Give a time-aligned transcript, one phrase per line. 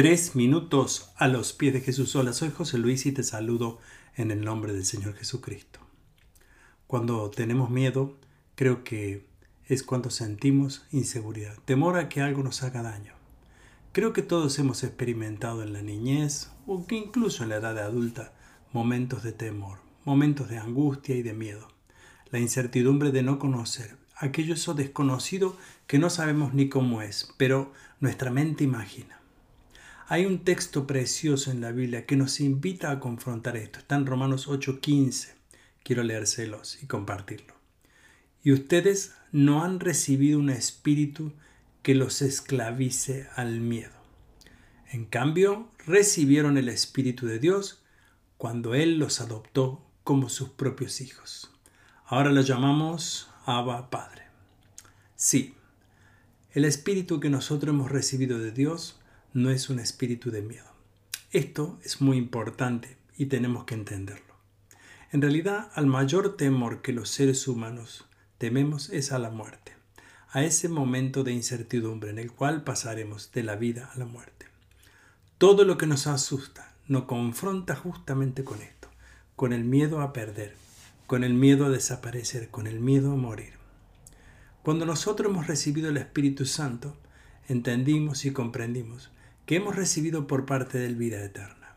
[0.00, 2.16] Tres minutos a los pies de Jesús.
[2.16, 3.80] Hola, soy José Luis y te saludo
[4.16, 5.78] en el nombre del Señor Jesucristo.
[6.86, 8.16] Cuando tenemos miedo,
[8.54, 9.26] creo que
[9.66, 13.12] es cuando sentimos inseguridad, temor a que algo nos haga daño.
[13.92, 18.32] Creo que todos hemos experimentado en la niñez o que incluso en la edad adulta
[18.72, 21.68] momentos de temor, momentos de angustia y de miedo.
[22.30, 27.74] La incertidumbre de no conocer, aquello eso desconocido que no sabemos ni cómo es, pero
[28.00, 29.19] nuestra mente imagina.
[30.12, 33.78] Hay un texto precioso en la Biblia que nos invita a confrontar esto.
[33.78, 35.36] Está en Romanos 8:15.
[35.84, 37.54] Quiero leérselos y compartirlo.
[38.42, 41.32] Y ustedes no han recibido un espíritu
[41.84, 43.94] que los esclavice al miedo.
[44.90, 47.84] En cambio, recibieron el Espíritu de Dios
[48.36, 51.52] cuando Él los adoptó como sus propios hijos.
[52.04, 54.24] Ahora lo llamamos Abba Padre.
[55.14, 55.54] Sí,
[56.50, 58.96] el Espíritu que nosotros hemos recibido de Dios
[59.32, 60.70] no es un espíritu de miedo.
[61.30, 64.34] Esto es muy importante y tenemos que entenderlo.
[65.12, 68.06] En realidad, al mayor temor que los seres humanos
[68.38, 69.72] tememos es a la muerte,
[70.30, 74.46] a ese momento de incertidumbre en el cual pasaremos de la vida a la muerte.
[75.38, 78.88] Todo lo que nos asusta nos confronta justamente con esto,
[79.36, 80.54] con el miedo a perder,
[81.06, 83.52] con el miedo a desaparecer, con el miedo a morir.
[84.62, 86.96] Cuando nosotros hemos recibido el Espíritu Santo,
[87.48, 89.10] entendimos y comprendimos
[89.50, 91.74] que hemos recibido por parte del vida eterna.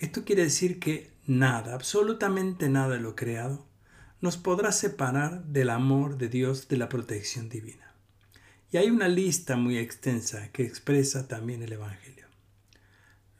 [0.00, 3.66] Esto quiere decir que nada, absolutamente nada de lo creado,
[4.20, 7.94] nos podrá separar del amor de Dios, de la protección divina.
[8.70, 12.26] Y hay una lista muy extensa que expresa también el Evangelio.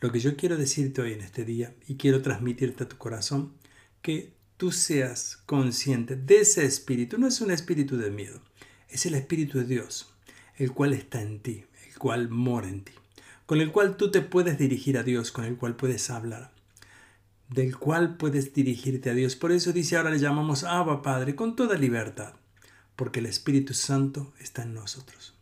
[0.01, 3.53] Lo que yo quiero decirte hoy en este día y quiero transmitirte a tu corazón,
[4.01, 7.19] que tú seas consciente de ese espíritu.
[7.19, 8.41] No es un espíritu de miedo,
[8.89, 10.15] es el espíritu de Dios,
[10.57, 12.93] el cual está en ti, el cual mora en ti
[13.51, 16.53] con el cual tú te puedes dirigir a Dios, con el cual puedes hablar,
[17.49, 19.35] del cual puedes dirigirte a Dios.
[19.35, 22.35] Por eso dice ahora le llamamos Abba Padre con toda libertad,
[22.95, 25.35] porque el Espíritu Santo está en nosotros.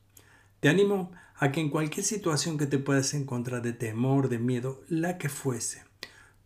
[0.60, 4.82] Te animo a que en cualquier situación que te puedas encontrar de temor, de miedo,
[4.88, 5.82] la que fuese,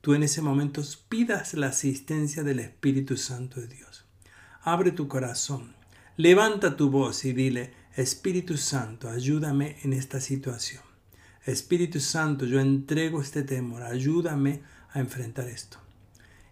[0.00, 4.04] tú en ese momento pidas la asistencia del Espíritu Santo de Dios.
[4.62, 5.76] Abre tu corazón,
[6.16, 10.91] levanta tu voz y dile, Espíritu Santo, ayúdame en esta situación.
[11.44, 15.78] Espíritu Santo, yo entrego este temor, ayúdame a enfrentar esto.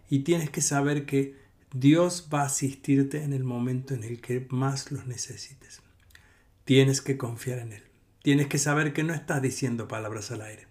[0.09, 1.35] Y tienes que saber que
[1.73, 5.81] Dios va a asistirte en el momento en el que más los necesites.
[6.65, 7.83] Tienes que confiar en Él.
[8.21, 10.67] Tienes que saber que no estás diciendo palabras al aire.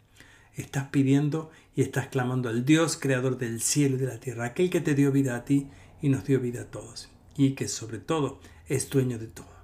[0.54, 4.68] Estás pidiendo y estás clamando al Dios creador del cielo y de la tierra, aquel
[4.68, 5.68] que te dio vida a ti
[6.02, 9.59] y nos dio vida a todos, y que sobre todo es dueño de todo.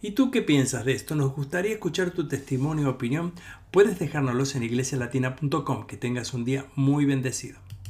[0.00, 1.16] ¿Y tú qué piensas de esto?
[1.16, 3.32] Nos gustaría escuchar tu testimonio o opinión.
[3.72, 5.86] Puedes dejárnoslos en iglesialatina.com.
[5.86, 7.58] Que tengas un día muy bendecido.